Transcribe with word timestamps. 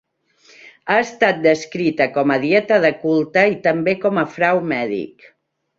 Ha 0.93 0.95
estat 1.01 1.43
descrita 1.43 2.09
com 2.17 2.35
a 2.37 2.39
dieta 2.47 2.81
de 2.87 2.93
culte 3.05 3.47
i 3.53 3.57
també 3.69 3.97
com 4.07 4.23
a 4.25 4.29
frau 4.39 4.69
mèdic. 4.75 5.33